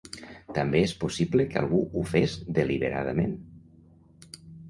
També 0.57 0.79
és 0.85 0.93
possible 1.03 1.45
que 1.51 1.59
algú 1.61 1.81
ho 1.99 2.03
fes 2.13 2.33
deliberadament. 2.59 3.39